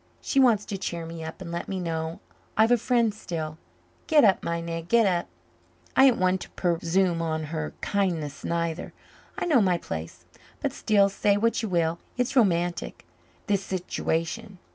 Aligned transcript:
She 0.19 0.39
wants 0.39 0.65
to 0.65 0.79
cheer 0.79 1.05
me 1.05 1.23
up 1.23 1.41
and 1.41 1.51
let 1.51 1.67
me 1.67 1.79
know 1.79 2.21
I've 2.57 2.71
a 2.71 2.77
friend 2.77 3.13
still. 3.13 3.59
Get 4.07 4.23
up, 4.23 4.43
my 4.43 4.59
nag, 4.59 4.87
get 4.89 5.05
up. 5.05 5.27
I 5.95 6.05
ain't 6.05 6.17
one 6.17 6.39
to 6.39 6.49
persoom 6.55 7.21
on 7.21 7.43
her 7.53 7.71
kindness 7.81 8.43
neither; 8.43 8.93
I 9.37 9.45
know 9.45 9.61
my 9.61 9.77
place. 9.77 10.25
But 10.59 10.73
still, 10.73 11.07
say 11.07 11.37
what 11.37 11.61
you 11.61 11.69
will, 11.69 11.99
it's 12.17 12.35
romantic 12.35 13.05
this 13.45 13.63
sitooation. 13.63 14.57